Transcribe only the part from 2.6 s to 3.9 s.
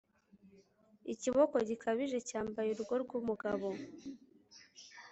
urugo rwumugabo